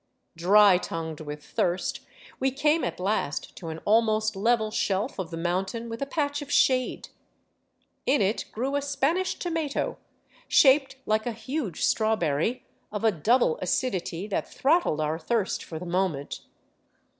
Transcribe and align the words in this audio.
Dry 0.35 0.79
tongued 0.79 1.21
with 1.21 1.43
thirst, 1.43 1.99
we 2.39 2.49
came 2.49 2.83
at 2.83 2.99
last 2.99 3.55
to 3.57 3.67
an 3.67 3.77
almost 3.85 4.35
level 4.35 4.71
shelf 4.71 5.19
of 5.19 5.29
the 5.29 5.37
mountain, 5.37 5.89
with 5.89 6.01
a 6.01 6.07
patch 6.07 6.41
of 6.41 6.51
shade. 6.51 7.09
In 8.07 8.19
it 8.19 8.45
grew 8.51 8.75
a" 8.75 8.81
Spanish 8.81 9.35
tomato" 9.35 9.99
shaped 10.47 10.95
like 11.05 11.27
a 11.27 11.33
huge 11.33 11.85
strawberry, 11.85 12.65
of 12.91 13.03
a 13.03 13.11
double 13.11 13.59
acidity 13.61 14.25
that 14.25 14.51
throttled 14.51 14.99
our 15.01 15.19
thirst 15.19 15.63
for 15.63 15.77
the 15.77 15.85
moment. 15.85 16.41